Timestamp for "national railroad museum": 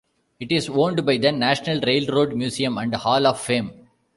1.31-2.79